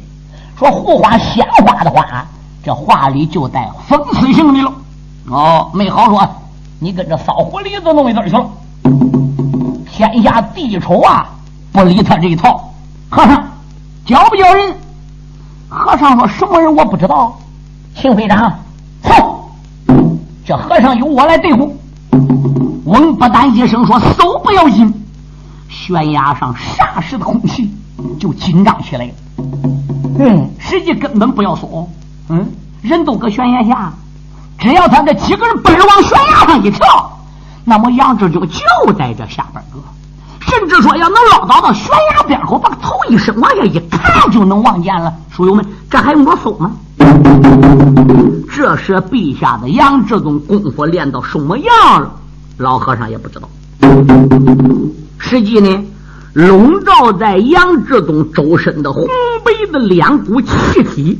[0.58, 2.26] 说护花鲜花的话。
[2.62, 4.70] 这话里就带讽刺性的了，
[5.30, 6.28] 哦，没好说，
[6.78, 8.50] 你跟这骚狐狸子弄一对去了。
[10.10, 11.26] 天下第一丑啊，
[11.72, 12.72] 不理他这一套。
[13.08, 13.42] 和尚
[14.04, 14.76] 叫不叫人？
[15.68, 17.38] 和尚说什么人我不知道。
[17.96, 18.52] 秦会长，
[19.02, 19.50] 好，
[20.44, 21.76] 这和尚由我来对付。
[22.84, 24.92] 翁不丹一声说：“搜不要紧。”
[25.68, 27.72] 悬崖上霎时的空气
[28.18, 29.12] 就紧张起来了。
[30.18, 31.88] 嗯，实际根本不要搜。
[32.28, 32.50] 嗯，
[32.82, 33.92] 人都搁悬崖下，
[34.58, 37.18] 只要他这几个人奔着往悬崖上一跳，
[37.64, 39.78] 那么杨志就就在这下边搁。
[40.40, 45.12] 甚至说要能捞到到悬崖边口，把头一伸往下一看，就能望见了。
[45.30, 46.72] 书友们，这还用我搜吗？
[48.54, 52.12] 这是陛下的杨志宗功夫练到什么样了？
[52.58, 53.48] 老和尚也不知道。
[55.18, 55.84] 实际呢，
[56.32, 59.06] 笼罩在杨志宗周身的红
[59.44, 61.18] 白的两股气体。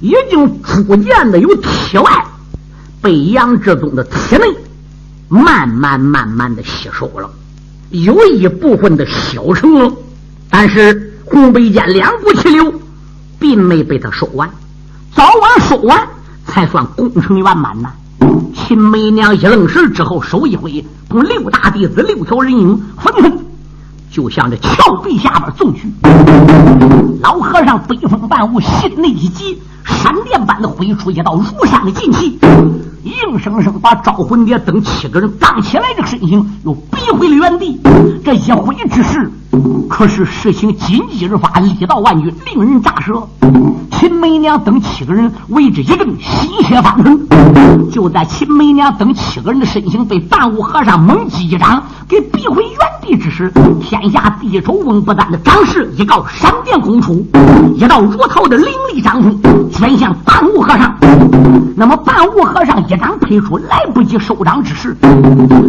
[0.00, 2.24] 已经逐渐的由体外
[3.02, 4.44] 被杨志宗的体内
[5.28, 7.28] 慢慢慢慢的吸收了，
[7.90, 9.90] 有一部分的小成了，
[10.50, 12.72] 但是红白间两股气流
[13.38, 14.50] 并没被他收完，
[15.14, 15.98] 早晚收完
[16.46, 17.90] 才算功成圆满呐。
[18.54, 23.38] 秦媚娘一愣神之后，手一挥，同六大弟子六条人影纷纷
[24.10, 25.90] 就向这峭壁下边走去。
[27.22, 29.62] 老和尚北风半舞，心内一急。
[29.84, 32.38] 闪电般的挥出一道如山的劲气，
[33.04, 37.80] 硬生生把招魂蝶等七个人荡起来这个身形又逼回了原地。
[38.24, 39.30] 这一挥之势，
[39.88, 43.26] 可是实行金鸡日发，力道万钧，令人咋舌。
[43.90, 47.18] 秦梅娘等七个人为之一阵心血翻腾。
[47.90, 57.26] 就在秦梅娘等七个人的身形被半悟和尚猛击一掌给逼回原地之时，天下第一手翁不丹的掌势一告闪电攻出，
[57.74, 59.40] 一道如涛的凌厉掌风
[59.72, 60.94] 卷向半悟和尚。
[61.74, 64.96] 那么半悟和尚一掌推出，来不及收掌之时，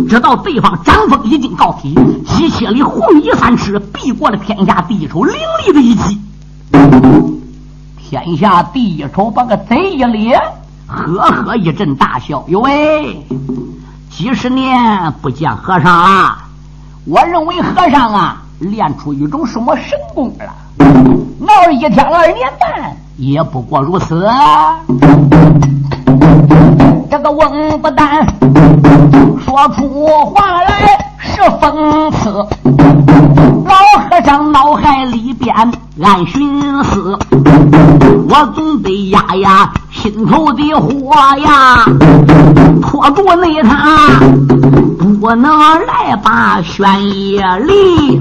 [0.07, 1.93] 直到对方掌风已经告体，
[2.25, 6.19] 机械里红衣三尺，是避过了天下第一手凌厉的一击。
[7.97, 10.41] 天下第一手把个贼一咧，
[10.87, 12.43] 呵呵一阵大笑。
[12.47, 13.25] 哟喂，
[14.09, 16.47] 几十年不见和尚啊！
[17.05, 20.53] 我认为和尚啊练出一种什么神功了？
[21.39, 24.27] 闹一天二年半也不过如此。
[27.09, 28.25] 这个翁不丹
[29.45, 31.08] 说出话来。
[31.41, 32.29] 是讽刺，
[33.65, 35.55] 老和尚脑海里边
[36.01, 37.17] 暗寻思，
[38.27, 41.85] 我总得压压心头的火呀，
[42.81, 44.19] 拖住那他
[45.21, 46.85] 不能来把悬
[47.35, 48.19] 崖离。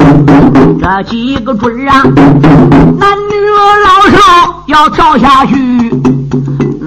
[0.81, 3.35] 这几个准啊，男女
[3.85, 5.91] 老少要跳下去，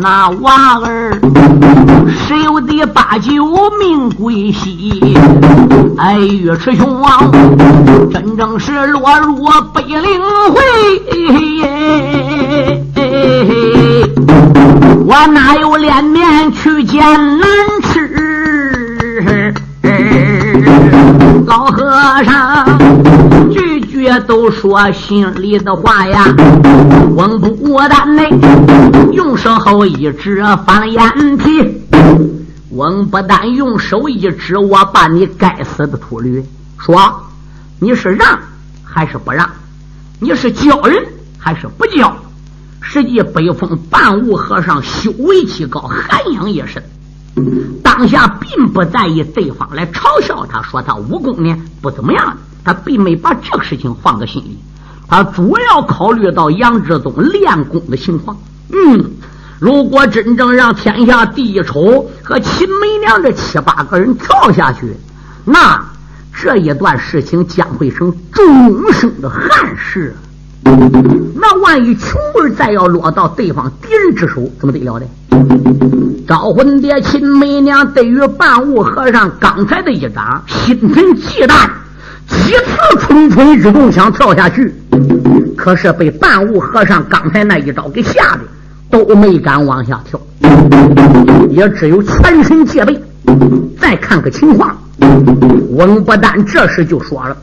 [0.02, 1.12] 那娃儿
[2.10, 3.32] 十有的八九
[3.80, 5.16] 命归西。
[5.96, 7.30] 哎，尉迟兄啊，
[8.12, 10.20] 真正是落入北岭
[10.56, 10.60] 会。
[15.06, 17.00] 我哪有脸面去见
[17.38, 17.48] 南
[17.84, 18.51] 池？
[21.46, 21.92] 老和
[22.24, 26.26] 尚句句都说心里的话呀。
[27.16, 28.30] 翁不但内
[29.12, 31.82] 用手后一指翻眼皮，
[32.70, 36.44] 翁不但用手一指，我把你该死的秃驴，
[36.78, 37.24] 说
[37.80, 38.40] 你是让
[38.84, 39.50] 还是不让？
[40.20, 41.04] 你是教人
[41.38, 42.16] 还是不教？
[42.80, 46.82] 实际北风半悟和尚修为极高，涵养也深，
[47.82, 54.58] 当下并不在意对方来嘲笑他，说他武功呢不怎么样，他并没把这个事情放在心里，
[55.08, 58.38] 他主要考虑到杨志宗练功的情况。
[58.74, 59.12] 嗯，
[59.60, 64.96] 如果真正让天下第一丑和秦梅娘这七八个人跳下去，
[65.46, 65.82] 那
[66.34, 70.16] 这一段事情将会成终生的憾事。
[70.64, 75.06] 那万一穷儿再要落到对方敌人之手，怎么得了的？
[76.28, 81.70] 招魂蝶秦媚娘对于半悟和尚刚才的一掌，心存忌惮，
[82.28, 84.74] 几次蠢蠢欲动想跳下去，
[85.58, 88.42] 可是被半悟和尚刚才那一招给吓的，
[88.90, 90.20] 都没敢往下跳，
[91.50, 93.02] 也只有全身戒备。
[93.80, 94.78] 再看个情况，
[95.72, 97.36] 翁不丹这时就说了：“，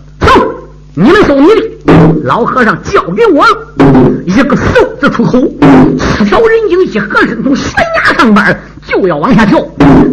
[1.01, 1.63] 你们收你的。”
[2.27, 3.57] 老和尚交给我了，
[4.27, 5.41] 一个嗖字出口，
[5.97, 7.73] 四条人影一合身从悬
[8.05, 9.65] 崖上边就要往下跳。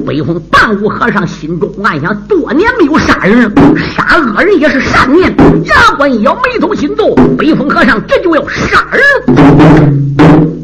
[0.06, 5.36] 北风半悟和尚心中暗想：多年没有杀人，杀恶人也是善念。
[5.66, 7.16] 牙关一咬，眉头紧皱。
[7.36, 10.55] 北风和尚这就要杀人。